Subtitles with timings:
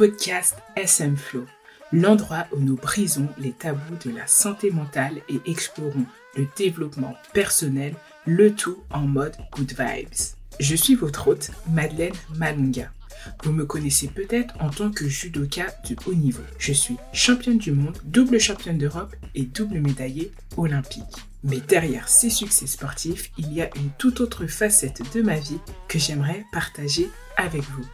[0.00, 1.44] podcast SM Flow,
[1.92, 6.06] l'endroit où nous brisons les tabous de la santé mentale et explorons
[6.38, 7.94] le développement personnel,
[8.24, 10.08] le tout en mode good vibes.
[10.58, 12.90] Je suis votre hôte, Madeleine Malunga.
[13.44, 16.44] Vous me connaissez peut-être en tant que judoka de haut niveau.
[16.58, 21.26] Je suis championne du monde, double championne d'Europe et double médaillée olympique.
[21.44, 25.60] Mais derrière ces succès sportifs, il y a une toute autre facette de ma vie
[25.88, 27.84] que j'aimerais partager avec vous.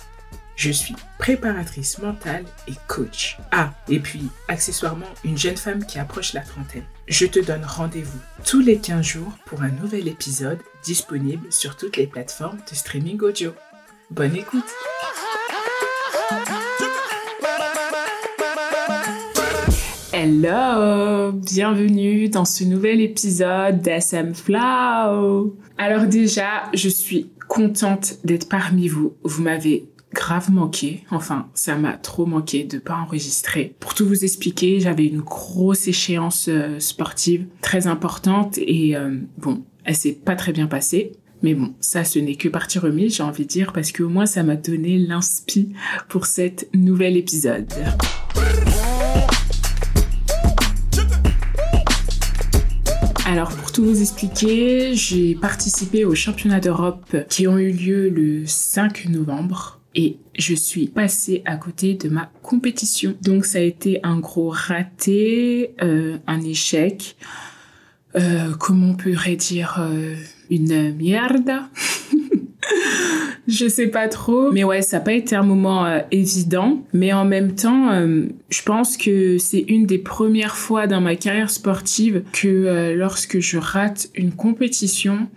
[0.56, 3.36] Je suis préparatrice mentale et coach.
[3.52, 6.86] Ah, et puis, accessoirement, une jeune femme qui approche la trentaine.
[7.08, 11.98] Je te donne rendez-vous tous les 15 jours pour un nouvel épisode disponible sur toutes
[11.98, 13.52] les plateformes de streaming audio.
[14.10, 14.64] Bonne écoute
[20.14, 25.54] Hello, bienvenue dans ce nouvel épisode d'SM Flow.
[25.76, 29.14] Alors déjà, je suis contente d'être parmi vous.
[29.22, 29.86] Vous m'avez
[30.16, 31.04] grave manqué.
[31.10, 33.76] Enfin, ça m'a trop manqué de pas enregistrer.
[33.78, 39.62] Pour tout vous expliquer, j'avais une grosse échéance euh, sportive très importante et euh, bon,
[39.84, 41.12] elle s'est pas très bien passée.
[41.42, 44.08] Mais bon, ça, ce n'est que partie remise, j'ai envie de dire, parce que au
[44.08, 45.74] moins, ça m'a donné l'inspi
[46.08, 47.70] pour cet nouvel épisode.
[53.26, 58.46] Alors pour tout vous expliquer, j'ai participé aux championnats d'Europe qui ont eu lieu le
[58.46, 63.14] 5 novembre et je suis passée à côté de ma compétition.
[63.22, 67.16] Donc ça a été un gros raté, euh, un échec,
[68.14, 70.14] euh, comment on pourrait dire euh,
[70.50, 71.50] une merde?
[73.48, 74.50] Je sais pas trop.
[74.52, 76.82] Mais ouais, ça n'a pas été un moment évident.
[76.92, 77.92] Mais en même temps,
[78.50, 83.56] je pense que c'est une des premières fois dans ma carrière sportive que lorsque je
[83.56, 85.28] rate une compétition,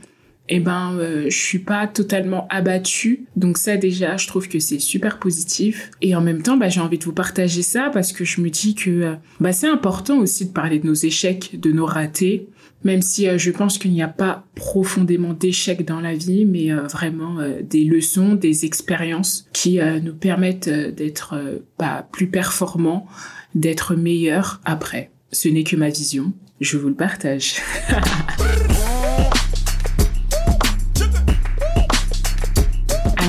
[0.49, 0.97] eh ben,
[1.27, 3.25] je suis pas totalement abattue.
[3.35, 5.91] Donc ça déjà, je trouve que c'est super positif.
[6.01, 8.49] Et en même temps, bah, j'ai envie de vous partager ça parce que je me
[8.49, 12.47] dis que bah, c'est important aussi de parler de nos échecs, de nos ratés
[12.83, 16.71] même si euh, je pense qu'il n'y a pas profondément d'échecs dans la vie, mais
[16.71, 21.35] euh, vraiment euh, des leçons, des expériences qui nous permettent d'être
[21.77, 23.07] bah, plus performants,
[23.55, 25.11] d'être meilleurs après.
[25.31, 27.55] Ce n'est que ma vision, je vous le partage.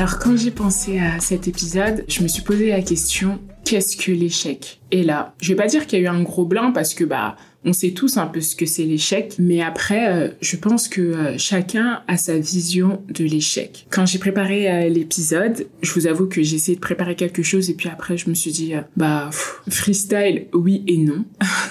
[0.00, 4.10] Alors quand j'ai pensé à cet épisode, je me suis posé la question qu'est-ce que
[4.10, 4.80] l'échec?
[4.90, 7.04] Et là, je vais pas dire qu'il y a eu un gros blanc parce que
[7.04, 10.88] bah on sait tous un peu ce que c'est l'échec, mais après, euh, je pense
[10.88, 13.86] que euh, chacun a sa vision de l'échec.
[13.90, 17.68] Quand j'ai préparé euh, l'épisode, je vous avoue que j'ai essayé de préparer quelque chose
[17.68, 19.28] et puis après, je me suis dit, bah,
[19.68, 21.26] freestyle, oui et non.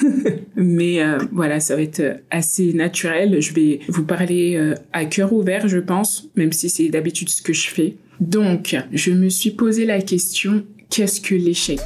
[0.55, 0.99] mais
[1.31, 3.41] voilà, ça va être assez naturel.
[3.41, 7.53] Je vais vous parler à cœur ouvert, je pense, même si c'est d'habitude ce que
[7.53, 7.95] je fais.
[8.19, 11.79] Donc, je me suis posé la question, qu'est-ce que l'échec?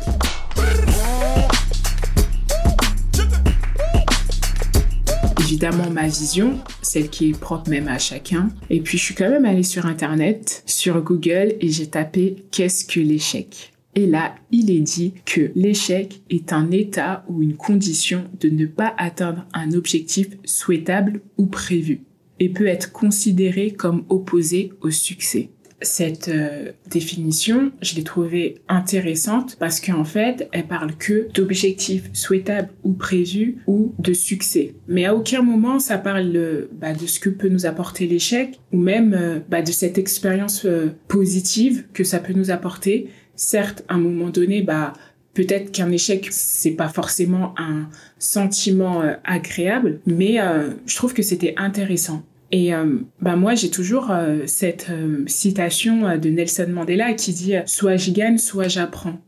[5.39, 8.49] Évidemment ma vision, celle qui est propre même à chacun.
[8.71, 12.85] Et puis je suis quand même allée sur Internet, sur Google, et j'ai tapé qu'est-ce
[12.85, 13.71] que l'échec?
[13.93, 18.65] Et là, il est dit que l'échec est un état ou une condition de ne
[18.65, 22.01] pas atteindre un objectif souhaitable ou prévu
[22.39, 25.51] et peut être considéré comme opposé au succès
[25.83, 32.69] cette euh, définition, je l'ai trouvée intéressante parce qu'en fait, elle parle que d'objectifs souhaitables
[32.83, 34.73] ou prévus ou de succès.
[34.87, 38.59] Mais à aucun moment, ça parle euh, bah, de ce que peut nous apporter l'échec
[38.71, 40.65] ou même euh, bah, de cette expérience
[41.07, 43.09] positive que ça peut nous apporter.
[43.35, 44.93] Certes, à un moment donné, bah,
[45.33, 47.89] peut-être qu'un échec c'est pas forcément un
[48.19, 50.37] sentiment agréable mais
[50.85, 56.19] je trouve que c'était intéressant et euh, bah moi, j'ai toujours euh, cette euh, citation
[56.19, 59.19] de Nelson Mandela qui dit soit j'y gagne, soit j'apprends.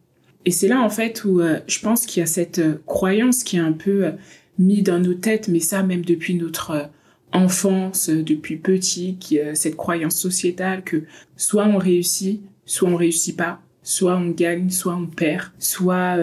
[0.45, 3.61] Et c'est là en fait où je pense qu'il y a cette croyance qui est
[3.61, 4.11] un peu
[4.59, 6.91] mise dans nos têtes, mais ça même depuis notre
[7.31, 11.05] enfance, depuis petit, qui, cette croyance sociétale que
[11.35, 16.19] soit on réussit, soit on réussit pas, soit on gagne, soit on perd, soit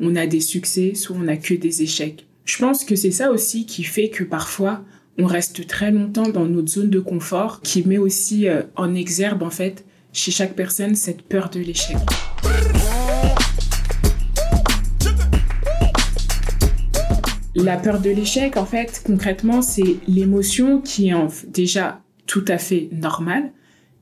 [0.00, 2.26] on a des succès, soit on a que des échecs.
[2.46, 4.86] Je pense que c'est ça aussi qui fait que parfois
[5.18, 9.42] on reste très longtemps dans notre zone de confort qui met aussi euh, en exergue
[9.42, 11.96] en fait chez chaque personne cette peur de l'échec.
[17.54, 22.90] La peur de l'échec, en fait, concrètement, c'est l'émotion qui est déjà tout à fait
[22.92, 23.50] normale,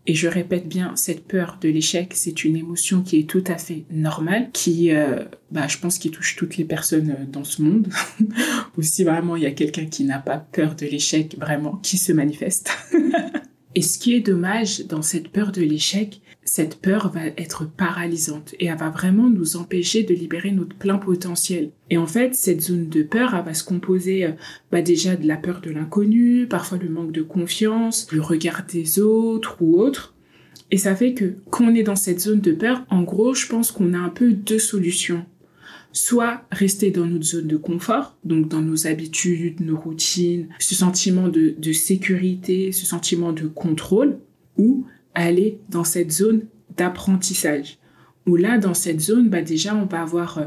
[0.06, 3.56] et je répète bien, cette peur de l'échec, c'est une émotion qui est tout à
[3.56, 7.62] fait normale, qui, euh, bah, je pense, qui touche toutes les personnes euh, dans ce
[7.62, 7.89] monde.
[8.77, 11.97] Ou si vraiment il y a quelqu'un qui n'a pas peur de l'échec, vraiment, qui
[11.97, 12.71] se manifeste.
[13.76, 18.55] Et ce qui est dommage dans cette peur de l'échec, cette peur va être paralysante
[18.61, 21.71] et elle va vraiment nous empêcher de libérer notre plein potentiel.
[21.91, 24.32] Et en fait, cette zone de peur, elle va se composer euh,
[24.71, 29.00] bah déjà de la peur de l'inconnu, parfois le manque de confiance, le regard des
[29.00, 30.15] autres ou autres.
[30.70, 33.47] Et ça fait que quand on est dans cette zone de peur, en gros, je
[33.47, 35.25] pense qu'on a un peu deux solutions.
[35.94, 41.29] Soit rester dans notre zone de confort, donc dans nos habitudes, nos routines, ce sentiment
[41.29, 44.19] de, sécurité, ce sentiment de contrôle,
[44.58, 46.46] ou aller dans cette zone
[46.76, 47.79] d'apprentissage.
[48.26, 50.46] Où là, dans cette zone, bah déjà, on va avoir euh,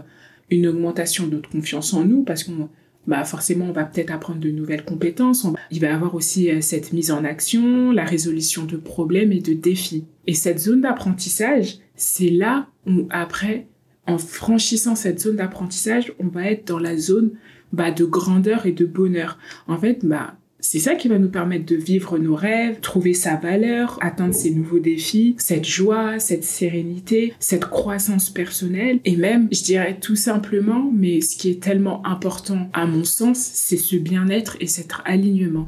[0.50, 2.70] une augmentation de notre confiance en nous parce qu'on
[3.08, 5.48] bah forcément on va peut-être apprendre de nouvelles compétences.
[5.72, 9.40] Il va y avoir aussi euh, cette mise en action, la résolution de problèmes et
[9.40, 10.06] de défis.
[10.28, 13.68] Et cette zone d'apprentissage, c'est là où après,
[14.08, 17.32] en franchissant cette zone d'apprentissage, on va être dans la zone
[17.74, 19.38] bah, de grandeur et de bonheur.
[19.68, 23.36] En fait, bah c'est ça qui va nous permettre de vivre nos rêves, trouver sa
[23.36, 29.64] valeur, atteindre ces nouveaux défis, cette joie, cette sérénité, cette croissance personnelle et même, je
[29.64, 34.58] dirais tout simplement, mais ce qui est tellement important à mon sens, c'est ce bien-être
[34.60, 35.68] et cet alignement.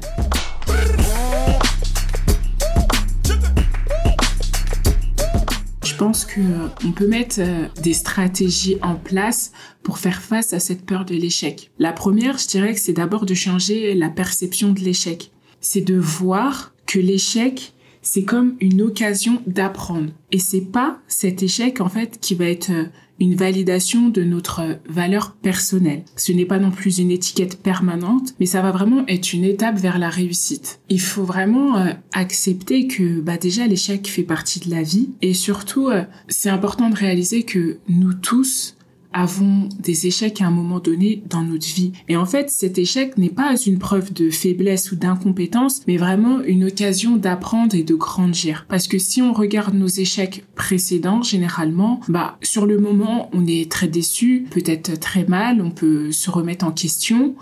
[6.00, 9.52] Pense qu'on euh, peut mettre euh, des stratégies en place
[9.82, 11.70] pour faire face à cette peur de l'échec.
[11.78, 15.30] La première, je dirais que c'est d'abord de changer la perception de l'échec.
[15.60, 20.10] C'est de voir que l'échec, c'est comme une occasion d'apprendre.
[20.32, 22.86] Et c'est pas cet échec, en fait, qui va être euh,
[23.20, 26.04] une validation de notre valeur personnelle.
[26.16, 29.76] Ce n'est pas non plus une étiquette permanente, mais ça va vraiment être une étape
[29.76, 30.80] vers la réussite.
[30.88, 35.34] Il faut vraiment euh, accepter que bah déjà l'échec fait partie de la vie et
[35.34, 38.76] surtout euh, c'est important de réaliser que nous tous
[39.12, 41.92] avons des échecs à un moment donné dans notre vie.
[42.08, 46.40] Et en fait, cet échec n'est pas une preuve de faiblesse ou d'incompétence, mais vraiment
[46.42, 48.66] une occasion d'apprendre et de grandir.
[48.68, 53.70] Parce que si on regarde nos échecs précédents, généralement, bah, sur le moment, on est
[53.70, 57.34] très déçu, peut-être très mal, on peut se remettre en question,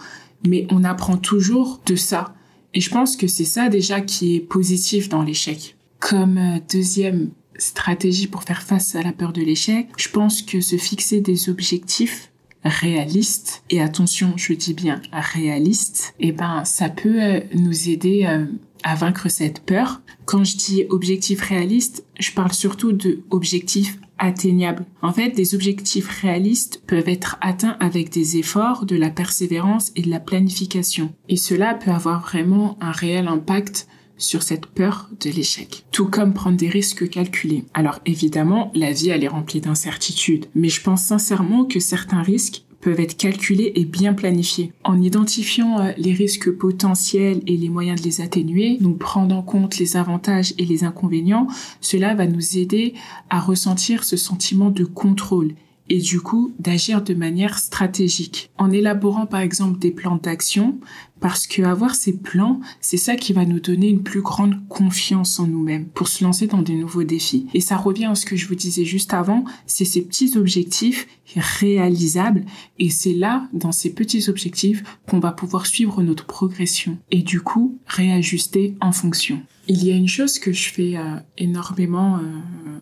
[0.47, 2.35] mais on apprend toujours de ça.
[2.75, 5.77] Et je pense que c'est ça déjà qui est positif dans l'échec.
[6.01, 10.61] Comme euh, deuxième stratégie pour faire face à la peur de l'échec, je pense que
[10.61, 12.31] se fixer des objectifs
[12.65, 18.47] réalistes, et attention, je dis bien réalistes, eh ben, ça peut euh, nous aider euh,
[18.83, 20.01] à vaincre cette peur.
[20.25, 24.85] Quand je dis objectifs réalistes, je parle surtout de objectifs atteignables.
[25.03, 30.03] En fait, des objectifs réalistes peuvent être atteints avec des efforts, de la persévérance et
[30.03, 31.13] de la planification.
[31.29, 33.87] Et cela peut avoir vraiment un réel impact
[34.19, 35.85] sur cette peur de l'échec.
[35.93, 37.65] Tout comme prendre des risques calculés.
[37.75, 42.65] Alors évidemment, la vie elle est remplie d'incertitudes, mais je pense sincèrement que certains risques
[42.81, 44.73] peuvent être calculés et bien planifiés.
[44.85, 49.43] En identifiant euh, les risques potentiels et les moyens de les atténuer, donc prendre en
[49.43, 51.49] compte les avantages et les inconvénients,
[51.81, 52.95] cela va nous aider
[53.31, 55.55] à ressentir ce sentiment de contrôle
[55.89, 60.79] et du coup d'agir de manière stratégique en élaborant par exemple des plans d'action
[61.21, 65.39] parce que avoir ces plans, c'est ça qui va nous donner une plus grande confiance
[65.41, 67.47] en nous-mêmes pour se lancer dans des nouveaux défis.
[67.55, 71.07] Et ça revient à ce que je vous disais juste avant, c'est ces petits objectifs
[71.37, 72.45] réalisables
[72.79, 77.41] et c'est là, dans ces petits objectifs, qu'on va pouvoir suivre notre progression et du
[77.41, 79.41] coup réajuster en fonction.
[79.71, 82.21] Il y a une chose que je fais euh, énormément euh,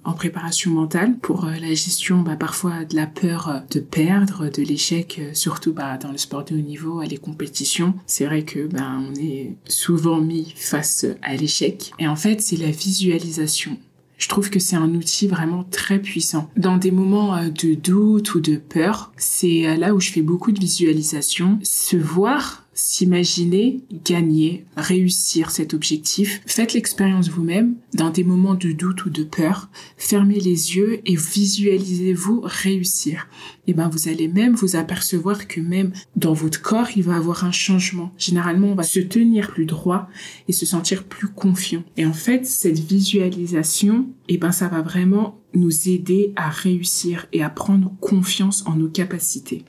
[0.07, 4.63] en préparation mentale pour euh, la gestion bah, parfois de la peur de perdre, de
[4.63, 7.95] l'échec, surtout bah, dans le sport de haut niveau, à les compétitions.
[8.07, 11.93] C'est vrai que ben on est souvent mis face à l'échec.
[11.99, 13.77] Et en fait, c'est la visualisation.
[14.19, 16.51] Je trouve que c'est un outil vraiment très puissant.
[16.57, 20.23] Dans des moments euh, de doute ou de peur, c'est euh, là où je fais
[20.23, 21.59] beaucoup de visualisation.
[21.63, 26.43] Se voir s'imaginer gagner, réussir cet objectif.
[26.47, 29.71] Faites l'expérience vous-même dans des moments de doute ou de peur.
[29.97, 33.29] Fermez les yeux et visualisez-vous réussir.
[33.67, 37.45] Et ben vous allez même vous apercevoir que même dans votre corps, il va avoir
[37.45, 38.13] un changement.
[38.19, 40.09] Généralement, on va se tenir plus droit
[40.47, 41.83] et se sentir plus confiant.
[41.97, 47.43] Et en fait, cette visualisation, et ben ça va vraiment nous aider à réussir et
[47.43, 49.65] à prendre confiance en nos capacités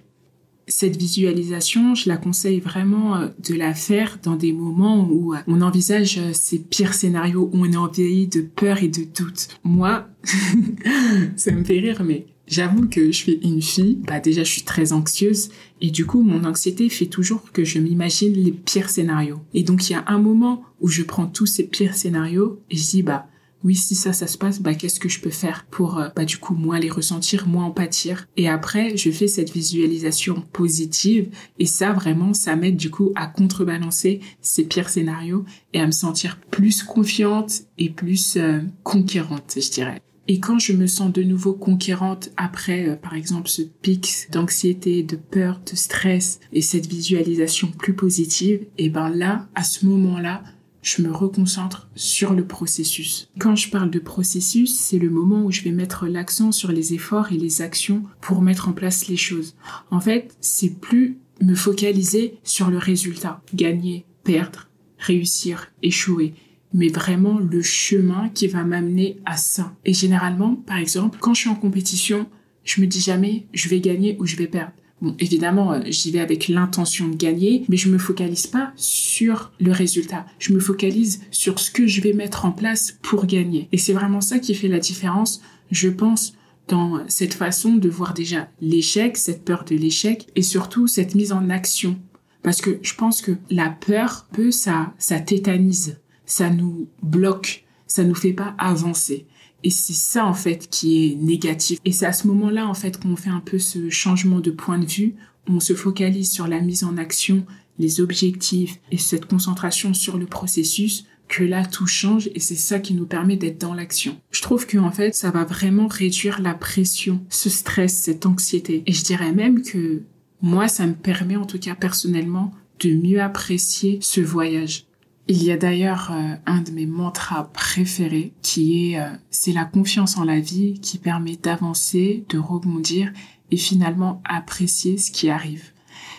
[0.68, 5.38] cette visualisation, je la conseille vraiment euh, de la faire dans des moments où euh,
[5.48, 9.48] on envisage euh, ces pires scénarios, où on est envahi de peur et de doute.
[9.64, 10.08] Moi,
[11.38, 14.00] ça me fait rire, mais j'avoue que je suis une fille.
[14.06, 17.80] Bah déjà, je suis très anxieuse et du coup, mon anxiété fait toujours que je
[17.80, 19.40] m'imagine les pires scénarios.
[19.54, 22.76] Et donc, il y a un moment où je prends tous ces pires scénarios et
[22.76, 23.28] je dis bah
[23.64, 26.26] oui, si ça, ça se passe, bah, qu'est-ce que je peux faire pour, euh, bah,
[26.26, 28.28] du coup, moins les ressentir, moins en pâtir?
[28.38, 31.30] Et après, je fais cette visualisation positive.
[31.60, 35.92] Et ça, vraiment, ça m'aide, du coup, à contrebalancer ces pires scénarios et à me
[35.92, 40.02] sentir plus confiante et plus euh, conquérante, je dirais.
[40.30, 45.02] Et quand je me sens de nouveau conquérante après, euh, par exemple, ce pic d'anxiété,
[45.02, 50.44] de peur, de stress et cette visualisation plus positive, et ben là, à ce moment-là,
[50.88, 53.30] je me reconcentre sur le processus.
[53.40, 56.94] Quand je parle de processus, c'est le moment où je vais mettre l'accent sur les
[56.94, 59.56] efforts et les actions pour mettre en place les choses.
[59.92, 66.34] En fait, c'est plus me focaliser sur le résultat, gagner, perdre, réussir, échouer
[66.74, 69.74] mais vraiment le chemin qui va m'amener à ça.
[69.86, 72.28] Et généralement, par exemple, quand je suis en compétition,
[72.66, 74.74] je me dis jamais je vais gagner ou je vais perdre.
[75.02, 79.52] Bon, évidemment, euh, j'y vais avec l'intention de gagner, mais je me focalise pas sur
[79.60, 80.26] le résultat.
[80.40, 83.68] Je me focalise sur ce que je vais mettre en place pour gagner.
[83.72, 86.34] Et c'est vraiment ça qui fait la différence, je pense,
[86.68, 91.32] dans cette façon de voir déjà l'échec, cette peur de l'échec, et surtout cette mise
[91.32, 92.00] en action.
[92.42, 98.04] Parce que je pense que la peur, peu, ça, ça tétanise, ça nous bloque, ça
[98.04, 99.28] nous fait pas avancer.
[99.64, 101.80] Et c'est ça, en fait, qui est négatif.
[101.86, 104.80] Et c'est à ce moment-là, en fait, qu'on fait un peu ce changement de point
[104.80, 105.16] de vue.
[105.48, 107.46] On se focalise sur la mise en action,
[107.80, 112.80] les objectifs et cette concentration sur le processus que là tout change et c'est ça
[112.80, 114.18] qui nous permet d'être dans l'action.
[114.32, 118.84] Je trouve que en fait ça va vraiment réduire la pression, ce stress, cette anxiété
[118.86, 120.04] et je dirais même que
[120.42, 124.86] moi ça me permet en tout cas personnellement de mieux apprécier ce voyage.
[125.30, 129.66] Il y a d'ailleurs euh, un de mes mantras préférés qui est euh, c'est la
[129.66, 133.12] confiance en la vie qui permet d'avancer, de rebondir
[133.52, 135.72] et finalement apprécier ce qui arrive.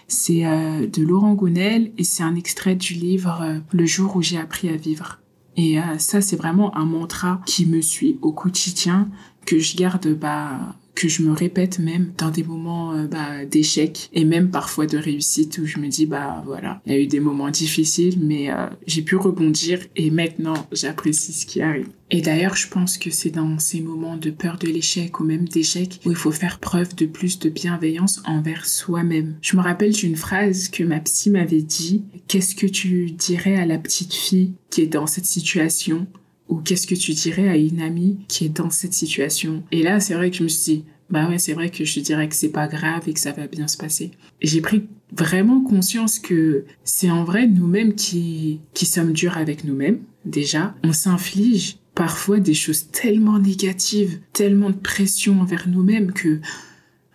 [0.08, 4.38] C'est euh, de Laurent Gounel et c'est un extrait du livre Le jour où j'ai
[4.38, 5.20] appris à vivre.
[5.56, 9.08] Et ça c'est vraiment un mantra qui me suit au quotidien
[9.44, 14.10] que je garde bah que je me répète même dans des moments euh, bah, d'échec
[14.12, 17.06] et même parfois de réussite où je me dis bah voilà il y a eu
[17.06, 21.86] des moments difficiles mais euh, j'ai pu rebondir et maintenant j'apprécie ce qui arrive.
[22.10, 25.48] Et d'ailleurs je pense que c'est dans ces moments de peur de l'échec ou même
[25.48, 29.36] d'échec où il faut faire preuve de plus de bienveillance envers soi-même.
[29.40, 33.66] Je me rappelle d'une phrase que ma psy m'avait dit qu'est-ce que tu dirais à
[33.66, 36.08] la petite fille qui est dans cette situation?
[36.48, 39.62] Ou qu'est-ce que tu dirais à une amie qui est dans cette situation?
[39.72, 42.00] Et là, c'est vrai que je me suis dit, bah ouais, c'est vrai que je
[42.00, 44.10] dirais que c'est pas grave et que ça va bien se passer.
[44.42, 50.00] J'ai pris vraiment conscience que c'est en vrai nous-mêmes qui, qui sommes durs avec nous-mêmes,
[50.24, 50.74] déjà.
[50.84, 56.40] On s'inflige parfois des choses tellement négatives, tellement de pression envers nous-mêmes que,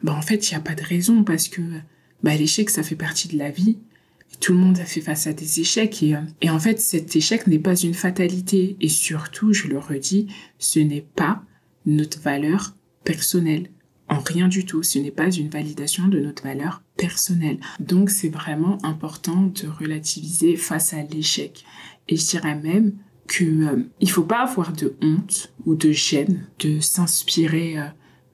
[0.02, 1.62] bah en fait, il n'y a pas de raison parce que,
[2.24, 3.78] bah l'échec, ça fait partie de la vie
[4.40, 7.16] tout le monde a fait face à des échecs et, euh, et en fait cet
[7.16, 10.28] échec n'est pas une fatalité et surtout, je le redis,
[10.60, 11.44] ce n'est pas
[11.86, 13.70] notre valeur personnelle.
[14.10, 17.60] En rien du tout, ce n'est pas une validation de notre valeur personnelle.
[17.80, 21.64] Donc c'est vraiment important de relativiser face à l'échec.
[22.10, 22.94] Et je dirais même
[23.28, 27.86] que euh, il faut pas avoir de honte ou de gêne de s'inspirer euh,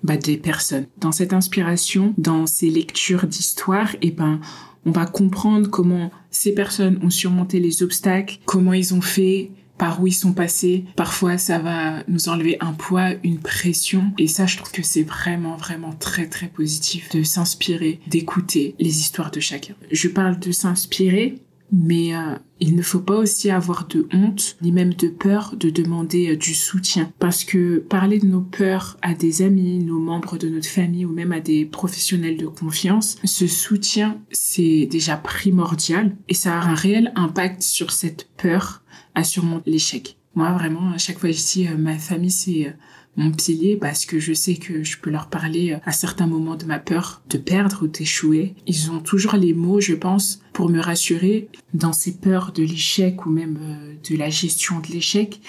[0.03, 0.87] bah, des personnes.
[0.97, 4.39] Dans cette inspiration, dans ces lectures d'histoire, et eh ben
[4.85, 10.01] on va comprendre comment ces personnes ont surmonté les obstacles, comment ils ont fait, par
[10.01, 10.85] où ils sont passés.
[10.95, 14.11] Parfois, ça va nous enlever un poids, une pression.
[14.19, 18.99] Et ça, je trouve que c'est vraiment, vraiment très, très positif de s'inspirer, d'écouter les
[18.99, 19.73] histoires de chacun.
[19.91, 21.39] Je parle de s'inspirer
[21.71, 25.69] mais euh, il ne faut pas aussi avoir de honte ni même de peur de
[25.69, 30.37] demander euh, du soutien parce que parler de nos peurs à des amis, nos membres
[30.37, 36.15] de notre famille ou même à des professionnels de confiance, ce soutien c'est déjà primordial
[36.27, 38.83] et ça a un réel impact sur cette peur
[39.15, 40.17] à surmonter l'échec.
[40.35, 42.73] Moi vraiment à chaque fois ici euh, ma famille c'est
[43.19, 46.65] mon pilier parce que je sais que je peux leur parler à certains moments de
[46.65, 48.55] ma peur de perdre ou d'échouer.
[48.65, 53.25] Ils ont toujours les mots, je pense, pour me rassurer dans ces peurs de l'échec
[53.25, 55.41] ou même euh, de la gestion de l'échec.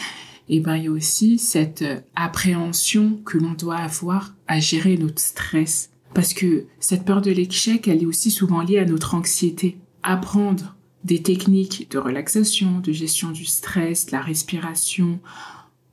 [0.48, 4.96] Et ben il y a aussi cette euh, appréhension que l'on doit avoir à gérer
[4.96, 9.14] notre stress parce que cette peur de l'échec, elle est aussi souvent liée à notre
[9.14, 9.78] anxiété.
[10.02, 10.74] Apprendre
[11.04, 15.20] des techniques de relaxation, de gestion du stress, la respiration,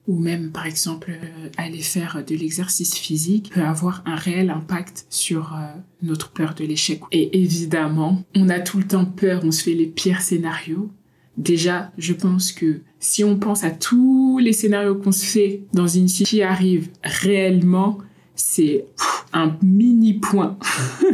[0.08, 5.06] ou même par exemple euh, aller faire de l'exercice physique peut avoir un réel impact
[5.10, 5.66] sur euh,
[6.02, 7.02] notre peur de l'échec.
[7.12, 10.90] Et évidemment, on a tout le temps peur, on se fait les pires scénarios.
[11.36, 15.88] Déjà, je pense que si on pense à tous les scénarios qu'on se fait dans
[15.88, 18.00] une situation qui arrive réellement,
[18.34, 18.86] c'est
[19.34, 20.58] un mini point.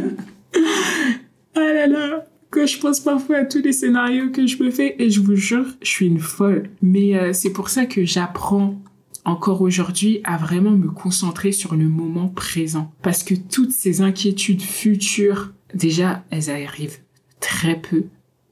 [1.56, 4.94] ah là là que je pense parfois à tous les scénarios que je me fais
[5.00, 6.70] et je vous jure, je suis une folle.
[6.82, 8.80] Mais euh, c'est pour ça que j'apprends
[9.24, 12.92] encore aujourd'hui à vraiment me concentrer sur le moment présent.
[13.02, 17.00] Parce que toutes ces inquiétudes futures, déjà, elles arrivent
[17.40, 18.04] très peu.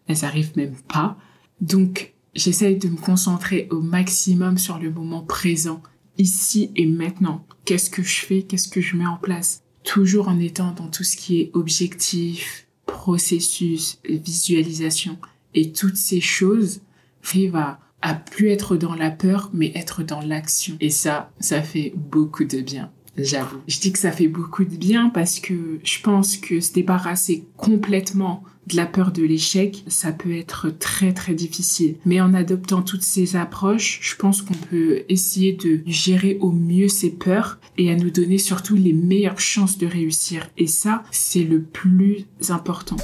[0.09, 1.17] Elles arrivent même pas.
[1.61, 5.81] Donc, j'essaye de me concentrer au maximum sur le moment présent,
[6.19, 7.47] ici et maintenant.
[7.65, 8.43] Qu'est-ce que je fais?
[8.43, 9.63] Qu'est-ce que je mets en place?
[9.85, 15.19] Toujours en étant dans tout ce qui est objectif, processus, visualisation
[15.55, 16.81] et toutes ces choses
[17.25, 20.77] arrivent à à plus être dans la peur, mais être dans l'action.
[20.81, 22.91] Et ça, ça fait beaucoup de bien.
[23.17, 23.59] J'avoue.
[23.69, 27.47] Je dis que ça fait beaucoup de bien parce que je pense que se débarrasser
[27.57, 31.97] complètement de la peur de l'échec, ça peut être très très difficile.
[32.05, 36.89] Mais en adoptant toutes ces approches, je pense qu'on peut essayer de gérer au mieux
[36.89, 40.49] ces peurs et à nous donner surtout les meilleures chances de réussir.
[40.59, 42.97] Et ça, c'est le plus important.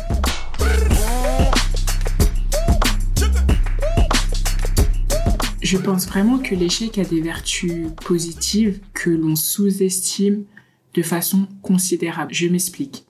[5.61, 10.45] Je pense vraiment que l'échec a des vertus positives que l'on sous-estime
[10.95, 12.33] de façon considérable.
[12.33, 13.05] Je m'explique.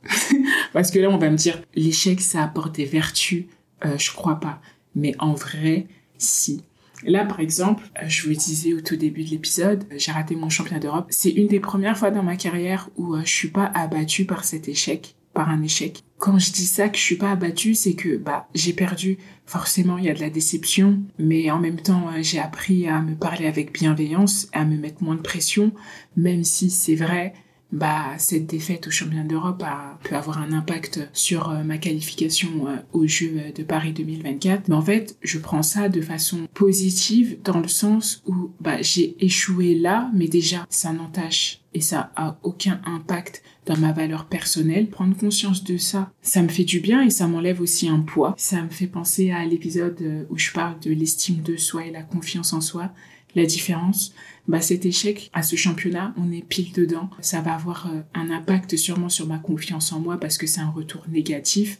[0.73, 3.47] Parce que là, on va me dire, l'échec, ça apporte des vertus.
[3.85, 4.61] Euh, je crois pas.
[4.95, 5.87] Mais en vrai,
[6.19, 6.65] si.
[7.05, 10.35] Là, par exemple, euh, je vous disais au tout début de l'épisode, euh, j'ai raté
[10.35, 11.07] mon championnat d'Europe.
[11.11, 14.69] C'est une des premières fois dans ma carrière où je suis pas abattue par cet
[14.69, 16.03] échec par un échec.
[16.17, 19.19] Quand je dis ça, que je suis pas abattue, c'est que bah j'ai perdu.
[19.47, 23.15] Forcément, il y a de la déception, mais en même temps, j'ai appris à me
[23.15, 25.71] parler avec bienveillance, à me mettre moins de pression,
[26.17, 27.35] même si c'est vrai,
[27.73, 32.67] bah cette défaite au championnat d'Europe a peut avoir un impact sur euh, ma qualification
[32.67, 37.39] euh, aux Jeux de Paris 2024 mais en fait je prends ça de façon positive
[37.45, 42.39] dans le sens où bah j'ai échoué là mais déjà ça n'entache et ça a
[42.43, 44.89] aucun impact dans ma valeur personnelle.
[44.89, 48.35] Prendre conscience de ça, ça me fait du bien et ça m'enlève aussi un poids.
[48.37, 51.91] Ça me fait penser à l'épisode euh, où je parle de l'estime de soi et
[51.91, 52.91] la confiance en soi.
[53.35, 54.15] La différence,
[54.49, 57.11] bah cet échec à ce championnat, on est pile dedans.
[57.21, 60.63] Ça va avoir euh, un impact sûrement sur ma confiance en moi parce que c'est
[60.63, 61.79] un retour négatif,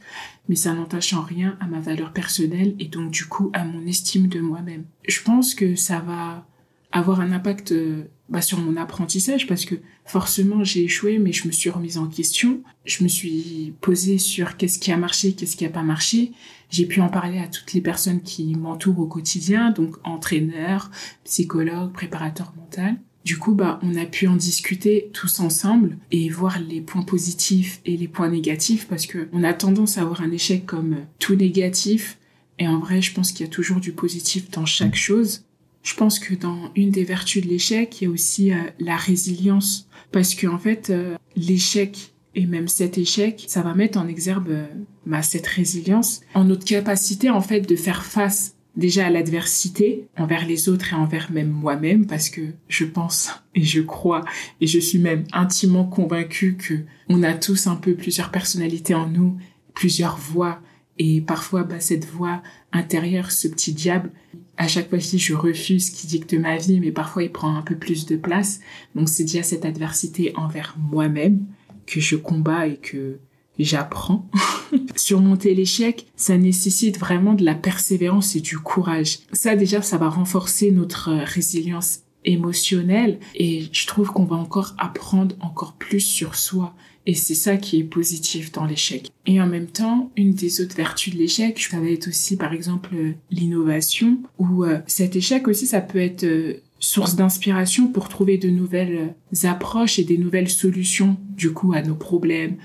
[0.49, 3.87] mais ça n'entache en rien à ma valeur personnelle et donc du coup à mon
[3.87, 4.85] estime de moi-même.
[5.09, 6.47] Je pense que ça va
[6.93, 11.47] avoir un impact euh, bah, sur mon apprentissage parce que forcément j'ai échoué mais je
[11.47, 12.63] me suis remise en question.
[12.85, 16.33] Je me suis posée sur qu'est-ce qui a marché qu'est-ce qui a pas marché.
[16.71, 20.91] J'ai pu en parler à toutes les personnes qui m'entourent au quotidien donc entraîneur
[21.25, 22.97] psychologue préparateur mental
[23.29, 27.81] du coup, bah, on a pu en discuter tous ensemble et voir les points positifs
[27.85, 31.35] et les points négatifs parce que on a tendance à avoir un échec comme tout
[31.35, 32.17] négatif.
[32.59, 35.45] Et en vrai, je pense qu'il y a toujours du positif dans chaque chose.
[35.89, 38.95] Je pense que dans une des vertus de l'échec, il y a aussi euh, la
[38.95, 39.89] résilience.
[40.13, 44.51] Parce que en fait, euh, l'échec et même cet échec, ça va mettre en exergue
[44.51, 44.67] euh,
[45.07, 50.47] bah, cette résilience en notre capacité en fait de faire face déjà à l'adversité envers
[50.47, 54.27] les autres et envers même moi-même parce que je pense et je crois
[54.61, 56.75] et je suis même intimement convaincue que
[57.09, 59.39] on a tous un peu plusieurs personnalités en nous,
[59.75, 60.61] plusieurs voix
[60.99, 64.11] et parfois bah, cette voix intérieure, ce petit diable,
[64.57, 67.57] à chaque fois, je dis je refuse qui dicte ma vie, mais parfois il prend
[67.57, 68.61] un peu plus de place.
[68.95, 71.47] Donc c'est déjà cette adversité envers moi-même
[71.87, 73.19] que je combats et que
[73.59, 74.29] j'apprends.
[74.97, 79.21] Surmonter l'échec, ça nécessite vraiment de la persévérance et du courage.
[79.33, 85.37] Ça déjà, ça va renforcer notre résilience émotionnelle et je trouve qu'on va encore apprendre
[85.41, 86.75] encore plus sur soi
[87.09, 89.11] et c'est ça qui est positif dans l'échec.
[89.25, 92.53] Et en même temps, une des autres vertus de l'échec, ça va être aussi par
[92.53, 92.95] exemple
[93.31, 98.51] l'innovation, ou euh, cet échec aussi, ça peut être euh, source d'inspiration pour trouver de
[98.51, 102.57] nouvelles approches et des nouvelles solutions du coup à nos problèmes.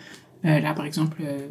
[0.43, 1.47] Euh, là par exemple, euh,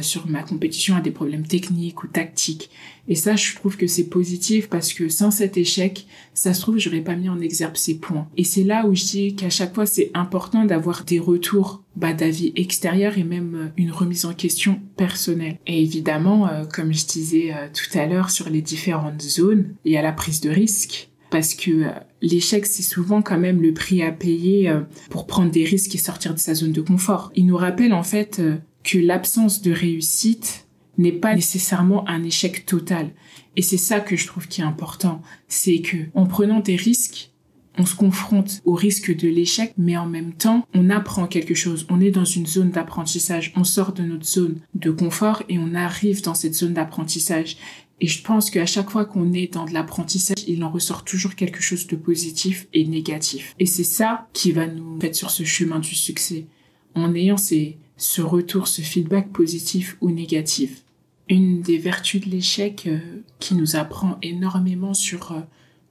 [0.00, 2.70] sur ma compétition à des problèmes techniques ou tactiques.
[3.10, 6.78] Et ça, je trouve que c'est positif parce que sans cet échec, ça se trouve,
[6.78, 8.28] j'aurais pas mis en exergue ces points.
[8.36, 12.12] Et c'est là où je dis qu'à chaque fois, c'est important d'avoir des retours bah,
[12.12, 15.58] d'avis extérieurs et même euh, une remise en question personnelle.
[15.66, 19.96] Et évidemment, euh, comme je disais tout à l'heure sur les différentes zones, il y
[19.96, 21.86] a la prise de risque parce que
[22.22, 24.72] l'échec, c'est souvent quand même le prix à payer
[25.10, 27.30] pour prendre des risques et sortir de sa zone de confort.
[27.36, 28.42] Il nous rappelle en fait
[28.90, 30.66] que l'absence de réussite
[30.98, 33.10] n'est pas nécessairement un échec total.
[33.56, 35.22] Et c'est ça que je trouve qui est important.
[35.46, 37.30] C'est que, en prenant des risques,
[37.78, 41.86] on se confronte au risque de l'échec, mais en même temps, on apprend quelque chose.
[41.88, 43.52] On est dans une zone d'apprentissage.
[43.56, 47.56] On sort de notre zone de confort et on arrive dans cette zone d'apprentissage.
[48.00, 51.36] Et je pense qu'à chaque fois qu'on est dans de l'apprentissage, il en ressort toujours
[51.36, 53.54] quelque chose de positif et négatif.
[53.60, 56.46] Et c'est ça qui va nous mettre sur ce chemin du succès.
[56.94, 60.84] En ayant ces, ce retour, ce feedback positif ou négatif.
[61.28, 62.98] Une des vertus de l'échec euh,
[63.38, 65.40] qui nous apprend énormément sur euh,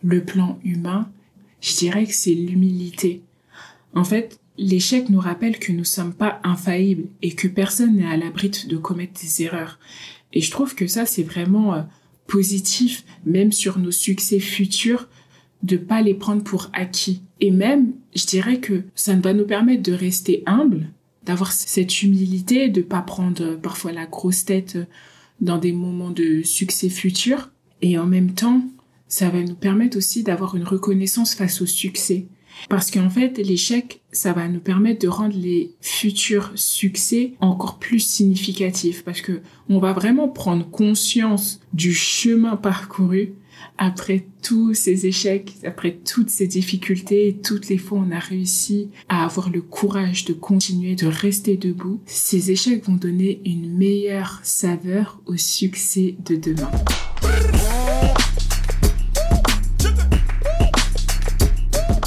[0.01, 1.07] le plan humain,
[1.61, 3.21] je dirais que c'est l'humilité.
[3.93, 8.17] En fait, l'échec nous rappelle que nous sommes pas infaillibles et que personne n'est à
[8.17, 9.77] l'abri de commettre des erreurs.
[10.33, 11.83] Et je trouve que ça, c'est vraiment euh,
[12.25, 15.07] positif, même sur nos succès futurs,
[15.61, 17.21] de pas les prendre pour acquis.
[17.39, 20.89] Et même, je dirais que ça va nous permettre de rester humbles,
[21.29, 24.85] d'avoir cette humilité, de pas prendre euh, parfois la grosse tête euh,
[25.41, 27.51] dans des moments de succès futurs.
[27.83, 28.63] Et en même temps,
[29.07, 32.25] ça va nous permettre aussi d'avoir une reconnaissance face au succès.
[32.67, 37.99] Parce qu'en fait, l'échec, ça va nous permettre de rendre les futurs succès encore plus
[37.99, 43.33] significatifs parce que on va vraiment prendre conscience du chemin parcouru
[43.77, 48.89] après tous ces échecs, après toutes ces difficultés, toutes les fois où on a réussi
[49.07, 54.39] à avoir le courage de continuer, de rester debout, ces échecs vont donner une meilleure
[54.43, 56.71] saveur au succès de demain.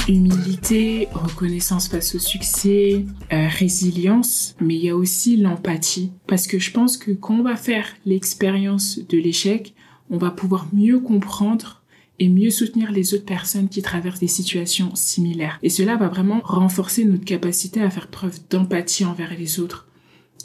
[0.08, 6.12] humilité, reconnaissance face au succès, euh, résilience, mais il y a aussi l'empathie.
[6.26, 9.74] Parce que je pense que quand on va faire l'expérience de l'échec,
[10.12, 11.82] on va pouvoir mieux comprendre
[12.20, 15.58] et mieux soutenir les autres personnes qui traversent des situations similaires.
[15.62, 19.88] Et cela va vraiment renforcer notre capacité à faire preuve d'empathie envers les autres.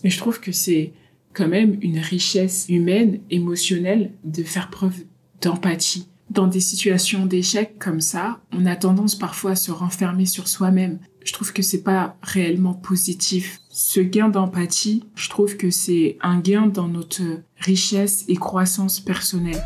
[0.03, 0.93] Et je trouve que c'est
[1.33, 4.95] quand même une richesse humaine, émotionnelle, de faire preuve
[5.41, 10.47] d'empathie dans des situations d'échec comme ça, on a tendance parfois à se renfermer sur
[10.47, 10.99] soi-même.
[11.23, 13.59] Je trouve que c'est pas réellement positif.
[13.69, 17.23] Ce gain d'empathie, je trouve que c'est un gain dans notre
[17.59, 19.63] richesse et croissance personnelle.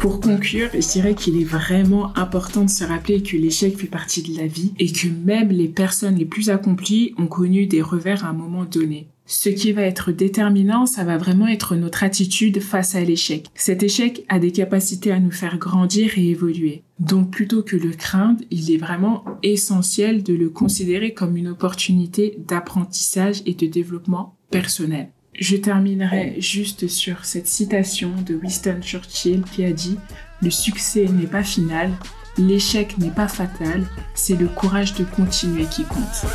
[0.00, 4.22] Pour conclure, je dirais qu'il est vraiment important de se rappeler que l'échec fait partie
[4.22, 8.24] de la vie et que même les personnes les plus accomplies ont connu des revers
[8.24, 9.08] à un moment donné.
[9.26, 13.46] Ce qui va être déterminant, ça va vraiment être notre attitude face à l'échec.
[13.56, 16.84] Cet échec a des capacités à nous faire grandir et évoluer.
[17.00, 22.38] Donc plutôt que le craindre, il est vraiment essentiel de le considérer comme une opportunité
[22.46, 25.08] d'apprentissage et de développement personnel.
[25.38, 29.94] Je terminerai juste sur cette citation de Winston Churchill qui a dit⁇
[30.40, 31.90] Le succès n'est pas final,
[32.38, 33.84] l'échec n'est pas fatal,
[34.14, 36.26] c'est le courage de continuer qui compte.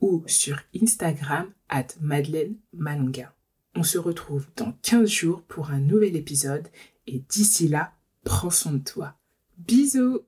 [0.02, 3.32] ou sur Instagram at Madeleine Malonga.
[3.74, 6.68] On se retrouve dans 15 jours pour un nouvel épisode
[7.06, 9.14] et d'ici là, prends soin de toi.
[9.56, 10.20] Bisous